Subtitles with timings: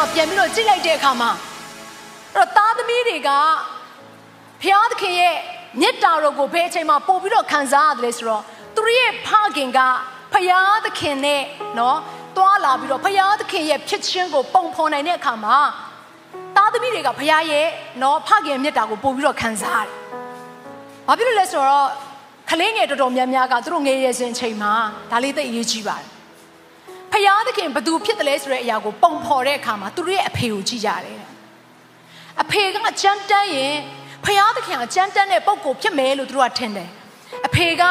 [0.00, 1.30] မှာပြန်ပြီးတော့ကြည့်လိုက်တဲ့အခါမှာ
[2.34, 3.30] အဲ့တော့သားသမီးတွေက
[4.62, 5.36] ဘုရားသခင်ရဲ့
[5.80, 8.42] မေတ္တာတော်ကိုဘယ်အချိန်မှာပို့ပြီးတော့ခံစားရတယ်လဲဆိုတော့
[8.76, 9.80] သူရဲ့ဖခင်က
[10.32, 11.42] ဘုရားသခင်နဲ့
[11.78, 11.98] နော်
[12.36, 15.56] တွာလာပြီးတော့ဘုရားသခင်ရဲ့ဖြစ်ခြင်းကိုပုံဖော်နိုင်တဲ့အခါမှာ
[16.56, 17.66] သားသမီးတွေကဘုရားရဲ့
[18.02, 19.94] နော်ဖခင်မေတ္တာကိုပို့ပြီးတော့ခံစားရတယ်။
[21.06, 21.88] ဘာဖြစ်လို့လဲဆိုတော့
[22.50, 24.72] ကလေးငယ်တော်တော်များများကသူတို့ငယ်ရစဉ်အချိန်မှာ
[25.10, 26.19] ဒါလေးသိအရေးကြီးပါတယ်ဖ
[27.26, 31.20] ယားသခင်ဘသူဖြစ်တယ်လဲဆိုတဲ့အရာကိုပုံဖော်တဲ့အခါမှာသူတို့ရဲ့အဖေကိုကြည့်ကြတယ်
[32.42, 33.74] အဖေကကြမ်းတမ်းရင်
[34.24, 36.88] ဖယားသခင်ကကြမ်းတမ်းတဲ့ပုံကိုဖြစ်မယ်လို့သူတို့ကထင်တယ်
[37.46, 37.82] အဖေက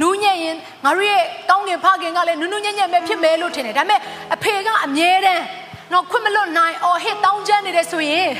[0.00, 4.00] နူးညံ့ရင်ငါတို့ရဲ့ကောင်းကင်ဖခင်ကလည်းနူးနူးညံ့ညံ့ပဲဖြစ်မယ်လို့ထင်တယ်ဒါပေမဲ့
[4.34, 5.44] အဖေကအမြဲတမ်း
[5.92, 8.30] တော့ခွင့်မလွတ်နိုင်အော်ဟစ်တောင်းကြနေတယ်ဆိုရင်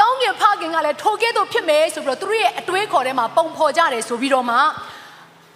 [0.00, 4.56] ကောင်းကင်ဖခင်ကလည်းထိုကဲ့သို့ဖြစ်မယ်ဆိုပြီးတော့သူတို့ရဲ့အတွေးခေါ်ထဲမှာပုံဖော်ကြတယ်ဆိုပြီးတော့မှ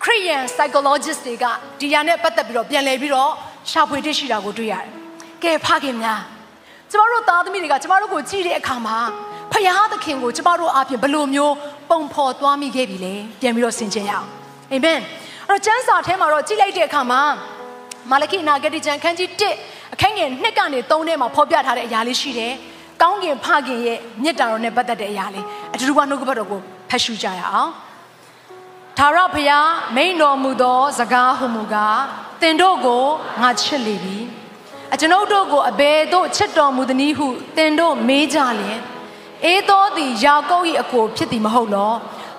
[0.04, 1.44] ခရိယန် psychologist တွေက
[1.80, 3.30] ဒီရနဲ့ပတ်သက်ပြီးတော့ပြန်လည်ပြီးတော့
[3.70, 4.88] ရှာဖွေတွေ့ရှိတာကိုတွေ့ရတယ်။
[5.42, 6.20] ကဲဖခင်များ
[6.90, 8.96] ကျမတို့သားသမီးတွေကကျမတို့ကိုကြည့်တဲ့အခါမှာ
[9.52, 11.54] ဖခင်သခင်ကိုကျမတို့အပြင်ဘယ်လိုမျိုး
[11.90, 14.26] ပုံဖော်သွားမိခဲ့ပြီလဲပြန်ပြီးတော့ဆင်ခြင်ရအောင်။
[14.72, 14.98] အာမင်။
[15.48, 17.20] အဲ့တော့ကျမ်းစာထဲမှာတော့ကြည့်လိုက်တဲ့အခါမှာ
[18.10, 19.28] မာလခိနာဂတိကျမ်းခန်းကြီး
[19.62, 22.52] 1အခန်းငယ်2ကနေ3ထဲမှာဖော်ပြထားတဲ့အရာလေးရှိတယ်။
[23.02, 27.70] ကောင်းကင်ဖခင်ရဲ့မြတ်တာတော်နဲ့ပတ်သက်တဲ့အရာလေးအတူတူကနှုတ်ကပတ်တော်ကိုဖတ်ရှုကြရအောင်။
[28.98, 32.00] ထာဝရဘုရားမိန်တော်မူသောစကားဟုမူကား
[32.40, 33.04] တင်တို့ကို
[33.40, 34.18] ငါချစ်လေပြီ
[34.92, 38.80] အကျွန်ုပ်တို့ကိုအဘယ်သို့ချစ်တော်မူသနည်းဟုတင်တို့မေးကြလျင်
[39.44, 41.92] အေးသောသည်ယာကုပ်၏အကိုဖြစ်သည်မဟုတ်လော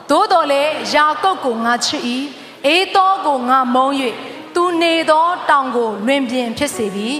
[0.10, 2.04] သို့တော်လည်းယာကုပ်ကိုငါချစ်၏
[2.66, 3.96] အေးသောကိုငါမုန်း၍
[4.56, 7.16] သူနေသောတောင်ကိုလွင်ပြင်ဖြစ်စေသည်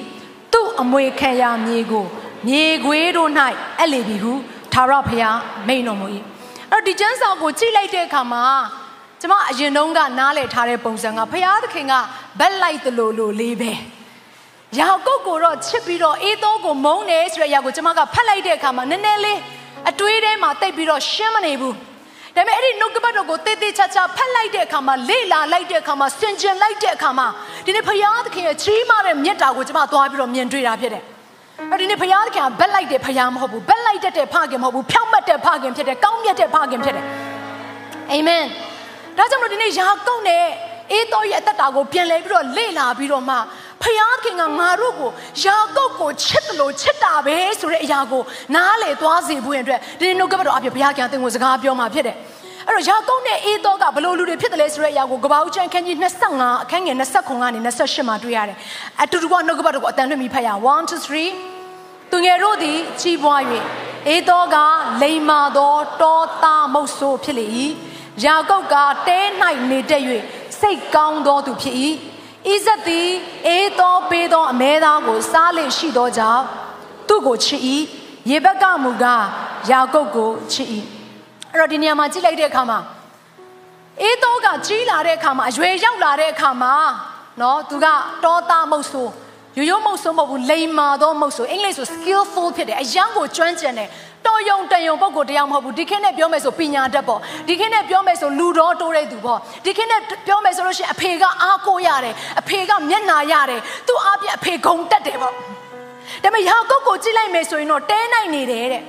[0.54, 2.06] သူ့အမွေခံရမြေကို
[2.48, 3.30] မြေခွေးတို့၌
[3.80, 4.34] အပ်လေပြီဟု
[4.74, 6.08] ထာဝရဘုရားမိန်တော်မူ၏
[6.72, 8.46] အဲ့တော့ဒီကျမ်းစာကိုကြည့်လိုက်တဲ့အခါမှာ
[9.24, 11.94] ကျမအရင်တုန်းကနားလည်ထားတဲ့ပုံစံကဖခင်သခင်က
[12.40, 13.72] ဘက်လိုက်တလို့လို့လေးပဲ
[14.80, 19.40] ယာကုပ်ကိုတော့ချစ်ပြီးတော့အေးသောကိုမုန်းတယ်ဆိုတဲ့အရာကိုကျမကဖတ်လိုက်တဲ့အခါမှာနည်းနည်းလေး
[19.90, 21.76] အတွေးထဲမှာတိတ်ပြီးတော့ရှင်းမနေဘူး
[22.36, 27.28] ဒါပေမဲ့အဲ့ဒီနှုတ်ကပတ်တော်ကိုတေးသေးချာချာဖတ်လိုက်တဲ့အခါမှာလေ့လာလိုက်တဲ့အခါမှာစင်ကြင်လိုက်တဲ့အခါမှာ
[27.66, 31.04] ဒီနေ့ဖခင်သခင်ရဲ့ချီးမားတဲ့မြတ်တာကိုကျမသွားပြီးတော့မြင်တွေ့တာဖြစ်တယ်
[31.72, 37.06] အဲ့ဒီနေ့ဖခင်သခင်ကဘက်လိုက်တဲ့ဖခင်မဟုတ်ဘူးဘက်လိုက်တဲ့ဖခင်မဟုတ်ဘူးဖြောင့်မတ်တဲ့ဖခင်ဖြစ်တယ်ကောင်းမြတ်တဲ့ဖခင်ဖြစ်တယ်
[38.12, 38.44] အာမင်
[39.18, 40.46] ဒါကြောင့်မလို့ဒီနေ့ယာကုပ်နဲ့
[40.92, 43.36] အေးတော်ရဲ့အသက်တာကိုပြန်လဲပြီးတော့လေ့လာပြီးတော့မှ
[43.82, 43.86] ဖ
[44.24, 45.12] ခင်ကငါတို့ကို
[45.44, 48.22] ယာကုပ်ကိုချစ်တယ်လို့ချစ်တာပဲဆိုတဲ့အရာကို
[48.56, 52.16] နားလေသွားစေဖို့အတွက်ဒီနေ့နှုတ်ကပတ်တော်အပြည့်ဘုရားကသင်ကိုစကားပြောมาဖြစ်တယ်
[52.68, 55.98] အဲ့တော့ယာကုပ်နဲ့အေးတော်ကဘလို့လူတွေဖြစ်တယ်လဲဆိုတဲ့အရာကိုကပောက်ချန်ခန်းကြီး
[56.30, 58.58] 25အခန်းငယ်29ကနေ28မှာတွေ့ရတယ်
[59.04, 60.94] အတူတူကနှုတ်ကပတ်တော်ကိုအတန်လွှင့်ပြီးဖတ်ရအောင်1 2
[61.48, 63.42] 3သူငယ်တို့သည်ကြီးပွား၍
[64.08, 64.58] အေးတော်က
[65.02, 67.46] လိမ္မာသောတောသားမုတ်ဆိုးဖြစ်လေ၏
[68.26, 68.76] ယာကုပ်က
[69.08, 69.20] တဲ၌
[69.70, 70.04] နေတတ်၍
[70.60, 71.76] စိတ်ကောင်းသောသူဖြစ်၏
[72.48, 73.10] ဣဇက်သည်
[73.48, 76.44] အေးသောပေးသောအမဲသားကိုစားလေရှိသောကြောင့်
[77.08, 77.62] သူ့ကိုချစ်၏
[78.30, 79.26] ယေဘက်ကမူကား
[79.70, 80.68] ယာကုပ်ကိုချစ်၏
[81.52, 82.80] အဲ့တော့ဒီနေရာမှာကြည့်လိုက်တဲ့အခါမှာ
[84.02, 86.74] အေးသောကကြီးလာတဲ့အခါမှာအရွယ်ရောက်လာတဲ့အခါမှာ
[87.42, 87.86] နော်သူက
[88.24, 89.12] တောသားမုတ်ဆိုး
[89.58, 93.90] ရိုးရိုးမုတ်ဆိုးမဟုတ်ဘူးလိမ္မာသောမုတ်ဆိုးအင်္ဂလိပ်ဆို skillful ဖြစ်တယ်အယံကိုကျွမ်းကျင်တယ်
[94.28, 105.40] တော်ယုံတန်ယုံပုံကိုတရားမဟုတ်ဘူးဒီခေတ်နဲ့ပြောမယ်ဆိုပညာတတ်ပေါ့ဒီခေတ်နဲ့ပြောမယ်ဆိုလူတော်တိုးတဲ့သူပေါ့ဒီခေတ်နဲ့ပြောမယ်ဆိုလို့ရှိရင်အဖေကအားကိုးရတယ်အဖေကမျက်နာရတယ်သူ့အားဖြင့်အဖေဂုံတက်တယ်ပေါ့ဒါ
[106.24, 108.84] ပေမဲ့ယာကုပ်ကိုကြည့်လိုက်မယ်ဆိုရင်တော့တဲနိုင်နေတယ်တဲ့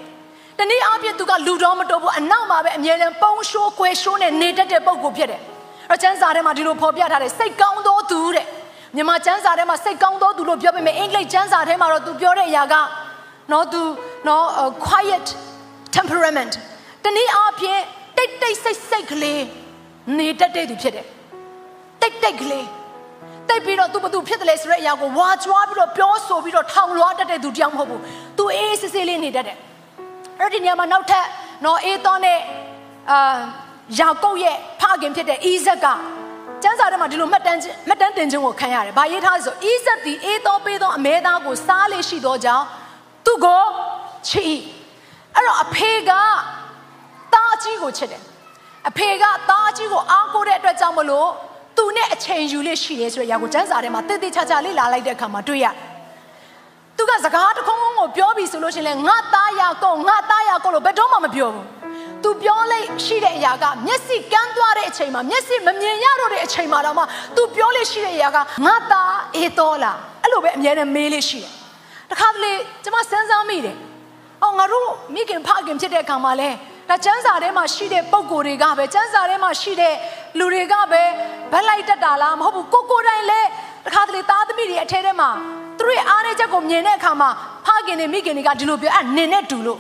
[0.59, 5.41] တနေ့အားဖြင့်သူကလူတော်မတော်ဘူးအနောက်မှာပဲအမြဲတမ်းပုံရှိုးကွယ်ရှိုးနဲ့နေတတ်တဲ့ပုံကိုဖြစ်တယ်
[5.91, 8.47] အဲ့ကျမ်းစာထဲမှာဒီလိုဖော်ပြထားတယ်စိတ်ကောင်းသောသူတဲ့
[8.97, 12.75] မြန်မာကျမ်းစာထဲမှာစိတ်ကောင်းသောသူလို့ပြောပေမဲ့အင်္ဂလိပ်ကျမ်းစာထဲမှာတော့သူပြောတဲ့အရာက
[13.53, 13.83] နော်သူ
[14.29, 14.47] နော်
[14.87, 15.27] quiet
[15.97, 16.53] temperament
[17.05, 17.81] တနည်းအားဖြင့်
[18.17, 19.45] တိတ်တိတ်ဆိတ်ဆိတ်ကလေး
[20.19, 21.07] နေတတ်တဲ့သူဖြစ်တယ်
[22.01, 22.67] တိတ်တိတ်ကလေး
[23.49, 28.01] တိတ်ပြီးတော့သူဘသူဖြစ်တယ်လဲဆိုတဲ့အရာကိုဝါကြွားပြီးတော့ပြောဆိုပြီးတော့ထောင်လွှားတတ်တဲ့သူတယောက်မဟုတ်ဘူး
[28.39, 29.57] သူအေးစစ်စစ်လေးနေတတ်တယ်
[30.41, 31.27] အဲ့ဒီနေရာမှာနောက်ထပ်
[31.65, 32.39] နော်အေးသောနဲ့
[33.11, 33.39] အာ
[33.99, 35.87] ယာကုပ်ရဲ့ဖခင်ဖြစ်တဲ့ဣဇက်က
[36.63, 37.59] ကျမ်းစာထဲမှာဒီလိုမှတ်တမ်း
[37.89, 42.65] မှတ်တမ်းတင်ခြင်းကိုခံရတယ်။ဘာရေးထားလဲဆိုဣဇက်ဒီအေးသောပေးသောအမဲသားကိုစားလေရှိသောကြောင့်
[43.25, 43.63] သူ့ကို
[44.29, 44.47] ချစ်၏
[45.35, 46.11] အဲ့တော့အဖေက
[47.35, 48.23] သားကြီးကိုချစ်တယ်
[48.89, 51.29] အဖေကသားကြီးကိုအားကိုးတဲ့အတွက်ကြောင့်မလို့
[51.77, 55.67] သူနဲ့အချိန်ယူလေးရှိတယ်ဆိုတဲ့အရာကိုကျမ်းစာထဲမှာတိတိကျကျလေ့လာလိုက်တဲ့အခါမှာတွေ့ရ
[56.97, 61.67] သူကစကားတစ်ခုံးခုံးကိုပြောပြီဆိုလို့ရှိရင်ငါသားရကောငါသားရကောလို့ဘယ်တော့မှမပြောဘူး
[62.23, 67.03] သူပြောလိုက်ရှိတဲ့အရာကမျက်စိကန်းသွားတဲ့အချိန်မှာမျက်စိမမြင်ရတော့တဲ့အချိန်မှာတော့မှ
[67.37, 71.53] သူပြောလိုက်ရှိတဲ့အရာကငါသားအေးတော်လားအဲ့လိုပဲအမြဲတမ်းမေးလေးရှိတယ်
[72.11, 72.53] တခါတလေ
[72.85, 73.77] ကျွန်မစမ်းစားမိတယ်
[74.43, 76.51] အော်ငါတို့မိခင်ဖခင်ဖြစ်တဲ့အခါမှာလဲ
[76.89, 79.95] ဒါကျန်းစာထဲမှာရှိတဲ့ပုံကိုယ်တွေကပဲကျန်းစာထဲမှာရှိတဲ့
[80.39, 81.03] လူတွေကပဲ
[81.53, 83.41] ဗက်လိုက်တက်တာလားမဟုတ်ဘူးကိုကိုတိုင်းလဲ
[83.87, 85.29] တခါတလေသားသမီးတွေအထဲထဲမှာ
[85.79, 87.29] သူတို့ရဲ့အားနည်းချက်ကိုမြင်တဲ့အခါမှာ
[87.67, 89.79] ဖခင်တွေမိခင်တွေကဒီလိုပြောအဲ့နင်နဲ့တူလို့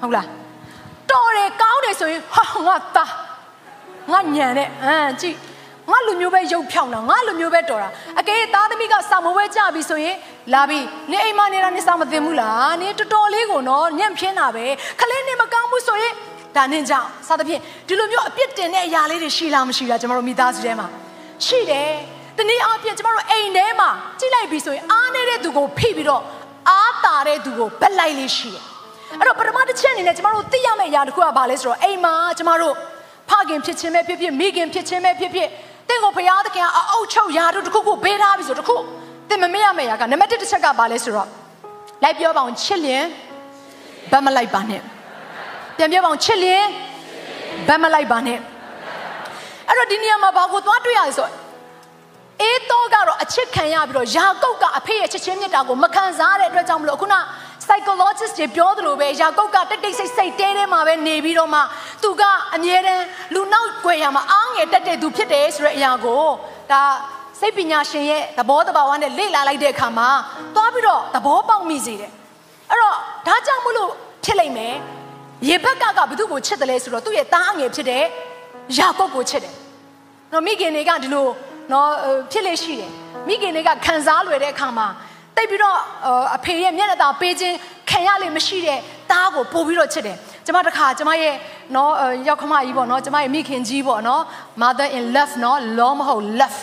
[0.00, 0.26] ဟုတ်လား
[1.10, 3.10] တော်တယ်ကောင်းတယ်ဆိုရင်ဟာငါသား
[4.12, 5.36] ငါညံတဲ့ဟမ်ကြည့်
[5.90, 7.88] ငါလူမျိုးပဲရုပ်ဖြောင်းတာငါလူမျိုးပဲတော်တာ
[8.20, 10.16] အကယ်သားသမီးကစာမဝဲကြပြီဆိုရင်
[10.54, 14.64] လာပြီနေအိမ်မနေတာနေစာမသိဘူးလားနေတော်တော်လေးကိုနော်ညံ့ဖျင်းတာပဲ
[15.00, 16.14] ခလေးနေမကောင်းဘူးဆိုရင်
[16.56, 20.86] ဒါနဲ့ကြောင့်စသဖြင့်ဒီလိုမျိုးအပြစ်တင်တဲ့အရာလေးတွေရှိလားမရှိလားကျွန်တော်တို့မိသားစုထဲမှာ
[21.44, 21.92] ရှိတယ်
[22.36, 23.88] တနည်းအားဖြင့်ကျွန်တော်တို့အိမ်ထဲမှာ
[24.18, 26.22] ကြည့်လိုက်ပြီဆိုရင်အားနေတဲ့သူကိုဖိပြီးတော့
[26.70, 28.64] အားတာတဲ့သူကိုဘက်လိုက်လေးရှိတယ်
[29.18, 32.74] အဲ့တော့ပထမတစ်ချက်အနေနဲ့ကျွန်တော်တို့သိရမယ့်အရာတစ်ခုကဘာလဲဆိုတော့အိမ်မှာကျွန်တော်တို့
[33.30, 35.48] ဖခင်ဖြစ်ခြင်းပဲဖြစ်ဖြစ်မိခင်ဖြစ်ခြင်းပဲဖြစ်ဖြစ်
[35.88, 38.76] တင့်ကိုဘုရားသခင်ကအအုပ်ချုပ်ရာတို့တစ်ခုခုပေးထားပြီဆိုတစ်ခု
[39.30, 41.28] တင်မမေ့ရမယ့်အရာကနံပါတ်1တစ်ချက်ကဘာလဲဆိုတော့
[42.02, 43.04] လိုက်ပြောပါအောင်ချစ်လျင်
[44.12, 44.82] ဗတ်မလိုက်ပါနဲ့
[45.76, 46.64] ပြန်ပြောပါအောင်ချစ်လျင်
[47.68, 48.38] ဗတ်မလိုက်ပါနဲ့
[49.68, 51.32] အဲ့တော့ဒီနေရာမှာဘာကိုသွားတွေ့ရလဲဆိုတော့
[52.42, 57.14] အေးတော့ကတော့အချစ်ခံရပြီးတော့ယာကုတ်ကအဖေရဲ့ချစ်ချင်းမြတ်တာကိုမခံစားတဲ့အတွက်ကြောင့်မလို့ခုန
[57.64, 61.60] psychologist တွေပြောသလိုပဲယာကုတ်ကတိတ်တိတ်ဆိတ်ဆိတ်တဲတဲမှာပဲနေပြီးတော့မှ
[62.02, 62.22] သူက
[62.54, 66.24] အမြဲတမ်းလူနောက်ွယ်ရမှာအားငယ်တက်တဲ့သူဖြစ်တယ်ဆိုတဲ့အရာကို
[66.70, 66.82] ဒါ
[67.40, 70.08] စိတ်ပညာရှင်ရဲ့သဘောတဘာဝနဲ့လေ့လာလိုက်တဲ့အခါမှာ
[70.54, 72.12] သွားပြီးတော့သဘောပေါက်မိစေတယ်
[72.70, 72.94] အဲ့တော့
[73.26, 73.90] ဒါကြောင့်မလို့
[74.24, 74.74] ဖြစ်လိမ့်မယ်
[75.48, 78.02] ရေဘက်ကကဘသူ့ကိုချစ်တယ်လဲဆိုတော့သူ့ရဲ့သားအငယ်ဖြစ်တဲ့
[78.78, 79.54] ယာကုတ်ကိုချစ်တယ်
[80.32, 81.26] နော်မိခင်တွေကဒီလို
[81.72, 81.90] နော်
[82.32, 82.92] ဖြစ်လေရှိတယ်
[83.28, 84.86] မိခင်တွေကခံစားလွယ်တဲ့အခါမှာ
[85.36, 85.78] တိတ်ပြီးတော့
[86.36, 87.56] အဖေရဲ့မျက်နှာသာပေးခြင်း
[87.90, 88.78] ခံရလေမရှိတဲ့
[89.10, 90.16] သားကိုပို့ပြီးတော့ချစ်တယ်
[90.46, 91.34] ကျမတခါကျမရဲ့
[91.74, 91.92] နော်
[92.28, 94.22] ရောက်ခမကြီးပေါ့နော်ကျမရဲ့မိခင်ကြီးပေါ့နော်
[94.62, 96.60] mother in love နော် law မဟုတ် love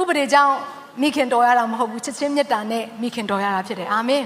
[0.00, 0.54] ဥပဒေကြောင့်
[1.02, 4.24] မိခင်တော်ရတာမဟုတ်ဘူးချစ်ချင်းမေတ္တာနဲ့မိခင်တော်ရတာဖြစ်တယ်အာမင်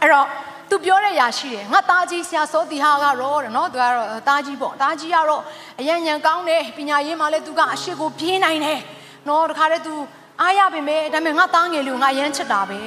[0.00, 0.26] အဲ့တော့
[0.70, 5.42] သူပြောတဲ့အရာရှိတယ်ငါသားကြီးဆရာစောတီဟာကတော့တဲ့နော်သူကတော့သားကြီးပေါ့သားကြီးကတော့
[5.80, 8.80] အယံညံကောင်းတယ်ပညာရေးမှာလည်းသူကအရှိကိုပြေးနိုင်တယ်
[9.28, 9.94] နော်တခါတည်းသူ
[10.40, 12.78] အားရပါမယ်ဒါပေမဲ့ငါသားငယ်လူငါရမ်းချစ်တာပဲ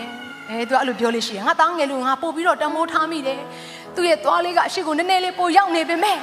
[0.50, 3.42] အဲသူကအဲ့လိုပြောလို့ရှိရင်ငါသားငယ်လူငါပို့ပြီးတော့တမိုးထားမိတယ်
[3.96, 6.18] သူ့ရဲ့သွားလေးကအရှိကိုနည်းနည်းလေးပိုရောက်နေပေမဲ့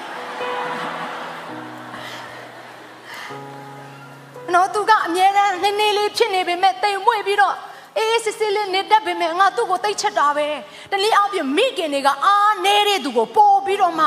[4.55, 7.55] နော်သူကအမြဲတမ်းနည်းနည်းလေးဖြစ်နေပေမဲ့တိမ်မွေ့ပြီးတော့
[7.99, 10.47] အေးစစ်စစ်လေးနေတတ်ပေမဲ့ငါသူ့ကိုသိချက်တာပဲ
[10.91, 14.07] တနည်းအားဖြင့်မိခင်တွေကအားနေတဲ့သူကိုပို့ပြီးတော့မှ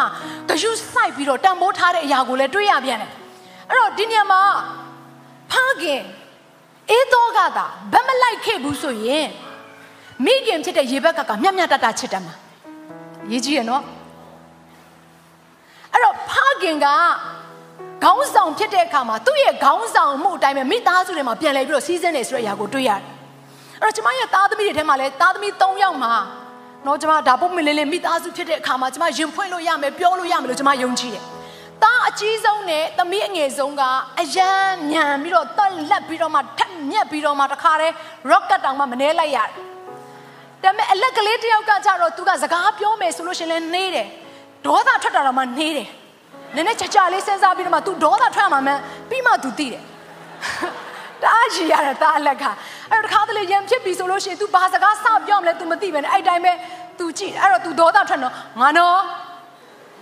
[0.49, 3.11] ဂယုစိုက်ပြီးတော့တန်ဖိုးထားတဲ့အရာကိုလည်းတွေ့ရပြန်တယ်
[3.69, 4.41] အဲ့တော့ဒီနေရာမှာ
[5.51, 6.03] ဖခင်
[6.89, 9.27] အေးတော့ကသာဗတ်မလိုက်ခဲ့ဘူးဆိုရင်
[10.25, 12.35] မိခင်ဖြစ်တဲ့ရေဘက်ကကမြတ်မြတ်တတချစ်တယ်မှာ
[13.31, 13.83] ရေးကြည့်ရနော်
[15.93, 16.31] အဲ့တော့ဖ
[16.61, 16.87] ခင်က
[18.03, 23.01] ခေါင်းဆောင်ဖြစ်တဲ့အခါမှာသူ့ရဲ့ခေါင်းဆောင်မှုအတိုင်းပဲမိသားစုတွေမှာပြန်လဲပြီးတော့စီးစင်းနေဆိုတဲ့အရာကိုတွေ့ရတယ်
[23.81, 26.13] အဲ့တော့ကျမရဲ့သားသမီးတွေထဲမှာလည်းသားသမီး၃ယောက်မှာ
[26.85, 31.23] နော်ကျမဒါပုတ်မလေးလေးမိသားစုဖြစ်တဲ့အခါမှာကျမရင်ဖွင့်လို့ရမယ်ပြောလို့ရမယ်လို့ကျမယုံကြည်တယ်
[31.83, 33.81] သားအကြီးဆုံးနဲ့သမီးအငယ်ဆုံးက
[34.19, 34.51] အယံ
[34.91, 37.93] ညံပြီးတော့တက်လက်ပြီးတော့မှထက်မြက်ပြီးတော့မှတခါတည်း
[38.31, 39.74] rocket တောင်မှမနှဲလိုက်ရတယ်
[40.63, 44.07] ဒါပေမဲ့အလက်ကလေးတယောက်ကကြတော့သူကစကားပြောမယ်ဆိုလို့ရှင်လဲနှေးတယ်
[44.65, 45.89] ဒေါသထွက်တာတော့မှနှေးတယ်
[46.55, 49.83] နည်းနည်းကြကြလေးစဉ်းစားပြီးတော့မှ तू ဒေါသထွက်မှာမှန်းပြီးမှ तू သိတယ်
[51.21, 52.43] တအားကြီးရတယ်တအားလက်က
[52.91, 56.53] အဲ့တော့တခါတလေရံဖြစ်ပြီဆိုလို့ရှင် तू ဘာစကားစပြောမလဲ तू မသိပဲနဲ့အဲ့တိုင်းပဲ
[56.99, 58.99] तू ကြည့်အဲ့တော့ तू ဒေါသထွက်တော့ငါနော်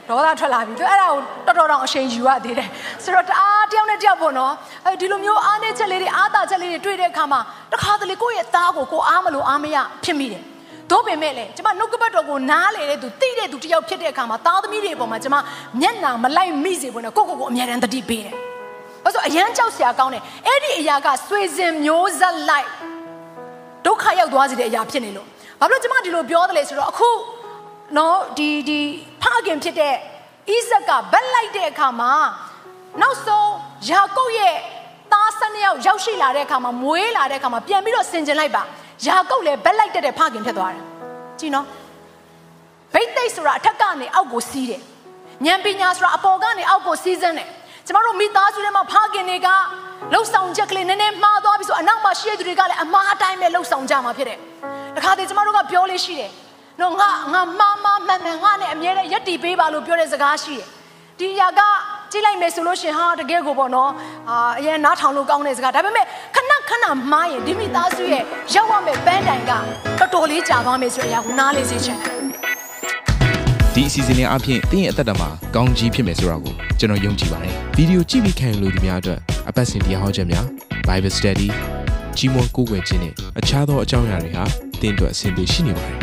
[0.09, 2.69] ဒေါသထွက်လာပြီသူအဲ့ဒါကိုတော်တော်တောင်အရှိန်ယူရသေးတယ်
[3.03, 4.53] ဆိုတော့တအားတယောက်နဲ့တယောက်ပေါ့နော်
[4.85, 7.39] အဲဒီလိုမျိုးအားနဲ့ချက်လေးတွေအားတာချက်လေးတွေတွေ့တဲ့အခါမှာ
[7.73, 10.43] တခါတလေကိုယ့်ရဲ့သားကိုကိုအားမလို့အားမရဖြစ်မိတယ်
[10.91, 15.35] တို့ပင်မဲ့လေကျမနှုတ်ကပတ်တော်ကိုနားလေတဲ့သူသိတဲ့သူတယောက်ဖြစ်တဲ့အခါမှာသားသမီးတွေအပေါ်မှာကျမ
[15.81, 18.35] မျက်နှာမလိုက်မိစေဘူးနဲ့ကိုကိုကိုအမြဲတမ်းတတိပေးတယ်။
[19.03, 22.67] ဘာလို့အရန်ကြောက်စရာကောင်းတယ်။အဲ့ဒီအရာကဆွေစဉ်မျိုးဆက်လိုက်
[23.85, 25.27] ဒုက္ခရောက်သွားစေတဲ့အရာဖြစ်နေလို့
[25.61, 27.09] ဘာလို့ကျမဒီလိုပြောတယ်လဲဆိုတော့အခု
[27.97, 28.81] နော်ဒီဒီ
[29.21, 32.13] ဖခင်ဖြစ်တဲ့ဣဇက်ကဗက်လိုက်တဲ့အခါမှာ
[33.01, 33.51] နောက်ဆုံး
[33.89, 34.55] ယာကုပ်ရဲ့
[35.11, 38.63] သားဆနှစ်ယောက်ရောက်ရှိလာတဲ့အခါမှာမွေးလာတဲ့အခါမှာပြန်ပြီးတော့ဆင်ကျင်လိုက်ပါ
[39.05, 40.83] ယာကုပ်လည်းဗက်လိုက်တဲ့ဖခင်ဖြစ်သွားတယ်
[41.39, 41.65] ကြည့်နော်
[42.93, 44.81] ဗိတ်သိက်ဆိုတာအထက်ကနေအောက်ကိုစီးတယ်
[45.45, 47.49] ဉာဏ်ပညာဆိုတာအပေါ်ကနေအောက်ကိုစီးစင်းတယ်
[47.85, 49.49] ကျမတို့မိသားစုထဲမှာဖခင်တွေက
[50.13, 54.39] လှုပ်ဆောင်ချက်ကလေးနည်းနည်းမှားသွားပြီဆိုအနောက်မှာရှိတဲ့သူတွေကလည်းအမှားအတိုင်းပဲလှုပ်ဆောင်ကြမှာဖြစ်တယ်
[54.95, 56.31] တခါတည်းကျမတို့ကပြောလေးရှိတယ်
[56.81, 60.67] နော်ငါငါမှားမှားမှန်မှန်ငါနဲ့အမြဲတမ်းယက်တီပေးပါလို့ပြောတဲ့စကားရှိတယ်
[61.19, 61.61] ဒီຢာက
[62.11, 63.91] ကြည့်လိုက်မယ်ဆိုလို့ရှင်ဟာတကယ်ကိုပေါ့နော်
[64.29, 72.13] အာအရင်နားထောင်လို့ကောင်းတဲ့စကားဒါပေမဲ့ခဏခဏမှားရင်ဒီမိသားစုရဲ့ရောက်ရမယ့်ပန်းတိုင်ကတော်တော်လေးကြာသွားမယ်ဆိုတဲ့အရာကိုနားလေးစေချင်တယ်
[73.73, 80.45] ဒီအစီအစဉ်လေးအပြင်တင်းရဲ့အသက်တာမှာကောင်းကြီးဖြစ်မယ်ဆိုတာကိုကျွန်တော်ယုံကြည်ပါတယ်ဗီဒီယိုကြည့်ပြီးခံယူလို့ဒီများအတွက်အပတ်စဉ်တရားဟောချက်များ
[80.87, 81.47] Bible Study
[82.17, 84.43] ကြီးမွန်ကိုယ်ွယ်ခြင်းနဲ့အခြားသောအကြောင်းအရာတွေဟာ
[84.81, 86.02] တင်းအတွက်အဆင်ပြေရှိနေပါတယ်